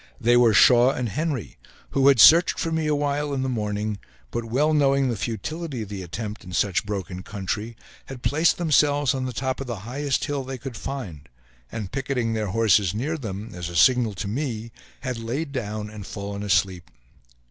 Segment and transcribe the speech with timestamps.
[0.19, 1.57] They were Shaw and Henry,
[1.91, 3.99] who had searched for me a while in the morning,
[4.31, 7.75] but well knowing the futility of the attempt in such a broken country,
[8.07, 11.29] had placed themselves on the top of the highest hill they could find,
[11.71, 16.07] and picketing their horses near them, as a signal to me, had laid down and
[16.07, 16.89] fallen asleep.